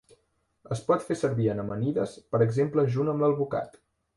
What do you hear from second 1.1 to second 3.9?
servir en amanides per exemple junt amb l'alvocat.